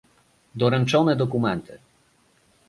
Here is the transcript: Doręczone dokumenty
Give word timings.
Doręczone 0.55 1.15
dokumenty 1.15 1.79